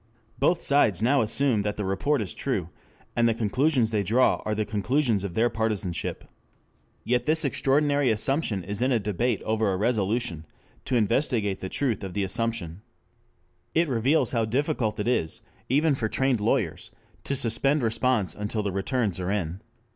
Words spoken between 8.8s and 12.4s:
in a debate over a resolution to investigate the truth of the